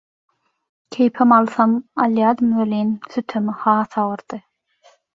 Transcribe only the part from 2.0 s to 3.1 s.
alýadym welin,